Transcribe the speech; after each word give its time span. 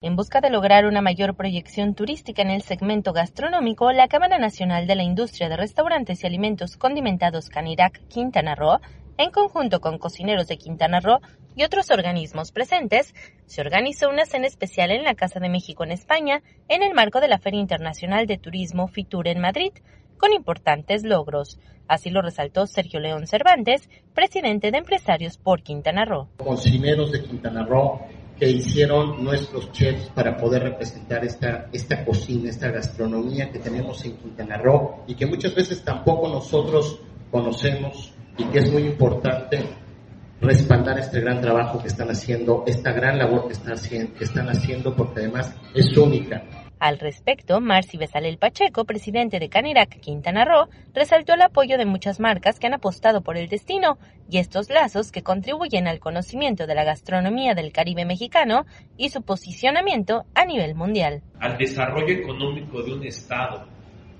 En 0.00 0.14
busca 0.14 0.40
de 0.40 0.48
lograr 0.48 0.86
una 0.86 1.02
mayor 1.02 1.34
proyección 1.34 1.96
turística 1.96 2.40
en 2.40 2.50
el 2.50 2.62
segmento 2.62 3.12
gastronómico, 3.12 3.90
la 3.90 4.06
Cámara 4.06 4.38
Nacional 4.38 4.86
de 4.86 4.94
la 4.94 5.02
Industria 5.02 5.48
de 5.48 5.56
Restaurantes 5.56 6.22
y 6.22 6.26
Alimentos 6.28 6.76
Condimentados 6.76 7.48
Canirac 7.48 8.06
Quintana 8.06 8.54
Roo, 8.54 8.78
en 9.16 9.32
conjunto 9.32 9.80
con 9.80 9.98
cocineros 9.98 10.46
de 10.46 10.56
Quintana 10.56 11.00
Roo 11.00 11.18
y 11.56 11.64
otros 11.64 11.90
organismos 11.90 12.52
presentes, 12.52 13.12
se 13.46 13.60
organizó 13.60 14.08
una 14.08 14.24
cena 14.24 14.46
especial 14.46 14.92
en 14.92 15.02
la 15.02 15.16
Casa 15.16 15.40
de 15.40 15.48
México 15.48 15.82
en 15.82 15.90
España 15.90 16.42
en 16.68 16.84
el 16.84 16.94
marco 16.94 17.20
de 17.20 17.26
la 17.26 17.40
Feria 17.40 17.58
Internacional 17.58 18.28
de 18.28 18.38
Turismo 18.38 18.86
Fitur 18.86 19.26
en 19.26 19.40
Madrid, 19.40 19.72
con 20.16 20.32
importantes 20.32 21.02
logros. 21.02 21.58
Así 21.88 22.10
lo 22.10 22.22
resaltó 22.22 22.68
Sergio 22.68 23.00
León 23.00 23.26
Cervantes, 23.26 23.90
presidente 24.14 24.70
de 24.70 24.78
Empresarios 24.78 25.38
por 25.38 25.64
Quintana 25.64 26.04
Roo. 26.04 26.28
Cocineros 26.36 27.10
de 27.10 27.24
Quintana 27.24 27.64
Roo 27.64 27.98
que 28.38 28.48
hicieron 28.48 29.24
nuestros 29.24 29.72
chefs 29.72 30.10
para 30.10 30.36
poder 30.36 30.62
representar 30.62 31.24
esta, 31.24 31.68
esta 31.72 32.04
cocina, 32.04 32.48
esta 32.48 32.70
gastronomía 32.70 33.50
que 33.50 33.58
tenemos 33.58 34.04
en 34.04 34.16
Quintana 34.16 34.56
Roo 34.58 35.02
y 35.06 35.14
que 35.14 35.26
muchas 35.26 35.54
veces 35.54 35.82
tampoco 35.82 36.28
nosotros 36.28 37.00
conocemos 37.30 38.12
y 38.36 38.44
que 38.44 38.58
es 38.58 38.72
muy 38.72 38.82
importante 38.82 39.64
respaldar 40.40 40.98
este 41.00 41.20
gran 41.20 41.40
trabajo 41.40 41.80
que 41.80 41.88
están 41.88 42.10
haciendo, 42.10 42.62
esta 42.66 42.92
gran 42.92 43.18
labor 43.18 43.48
que 43.48 43.54
están 43.54 43.72
haciendo, 43.72 44.14
que 44.14 44.24
están 44.24 44.48
haciendo 44.48 44.94
porque 44.94 45.20
además 45.20 45.54
es 45.74 45.96
única. 45.96 46.67
Al 46.80 47.00
respecto, 47.00 47.60
Marci 47.60 47.96
Besalel 47.96 48.38
Pacheco, 48.38 48.84
presidente 48.84 49.40
de 49.40 49.48
Canirac 49.48 49.98
Quintana 49.98 50.44
Roo, 50.44 50.68
resaltó 50.94 51.34
el 51.34 51.42
apoyo 51.42 51.76
de 51.76 51.86
muchas 51.86 52.20
marcas 52.20 52.60
que 52.60 52.68
han 52.68 52.74
apostado 52.74 53.22
por 53.22 53.36
el 53.36 53.48
destino 53.48 53.98
y 54.30 54.38
estos 54.38 54.70
lazos 54.70 55.10
que 55.10 55.24
contribuyen 55.24 55.88
al 55.88 55.98
conocimiento 55.98 56.68
de 56.68 56.76
la 56.76 56.84
gastronomía 56.84 57.54
del 57.54 57.72
Caribe 57.72 58.04
mexicano 58.04 58.64
y 58.96 59.08
su 59.08 59.22
posicionamiento 59.22 60.24
a 60.36 60.44
nivel 60.44 60.76
mundial. 60.76 61.22
Al 61.40 61.58
desarrollo 61.58 62.14
económico 62.14 62.80
de 62.82 62.92
un 62.92 63.04
Estado, 63.04 63.66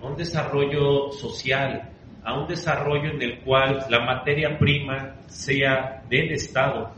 a 0.03 0.07
un 0.07 0.17
desarrollo 0.17 1.13
social, 1.13 1.91
a 2.25 2.41
un 2.41 2.49
desarrollo 2.49 3.13
en 3.13 3.23
el 3.23 3.39
cual 3.41 3.87
la 3.89 4.01
materia 4.01 4.59
prima 4.59 5.15
sea 5.29 6.03
del 6.09 6.33
Estado, 6.33 6.91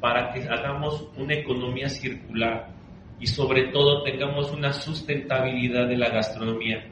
para 0.00 0.32
que 0.32 0.42
hagamos 0.48 1.08
una 1.16 1.34
economía 1.34 1.88
circular 1.88 2.73
y 3.20 3.26
sobre 3.26 3.68
todo 3.72 4.02
tengamos 4.02 4.52
una 4.52 4.72
sustentabilidad 4.72 5.88
de 5.88 5.96
la 5.96 6.10
gastronomía. 6.10 6.84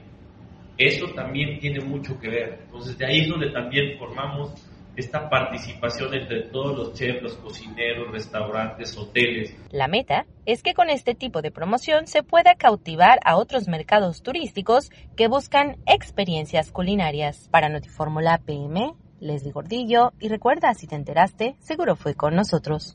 Eso 0.78 1.06
también 1.14 1.58
tiene 1.58 1.80
mucho 1.80 2.18
que 2.18 2.28
ver. 2.28 2.60
Entonces 2.64 2.96
de 2.98 3.06
ahí 3.06 3.20
es 3.20 3.28
donde 3.28 3.50
también 3.50 3.98
formamos 3.98 4.54
esta 4.96 5.28
participación 5.28 6.14
entre 6.14 6.42
todos 6.48 6.76
los 6.76 6.94
chefs, 6.94 7.22
los 7.22 7.34
cocineros, 7.36 8.10
restaurantes, 8.10 8.96
hoteles. 8.96 9.56
La 9.70 9.88
meta 9.88 10.26
es 10.44 10.62
que 10.62 10.74
con 10.74 10.90
este 10.90 11.14
tipo 11.14 11.40
de 11.40 11.50
promoción 11.50 12.06
se 12.06 12.22
pueda 12.22 12.54
cautivar 12.56 13.18
a 13.24 13.36
otros 13.36 13.68
mercados 13.68 14.22
turísticos 14.22 14.90
que 15.16 15.28
buscan 15.28 15.78
experiencias 15.86 16.70
culinarias. 16.72 17.48
Para 17.50 17.68
Notiformula 17.68 18.38
PM, 18.44 18.94
Leslie 19.20 19.52
Gordillo, 19.52 20.12
y 20.20 20.28
recuerda, 20.28 20.74
si 20.74 20.86
te 20.86 20.96
enteraste, 20.96 21.56
seguro 21.60 21.96
fue 21.96 22.14
con 22.14 22.34
nosotros. 22.34 22.92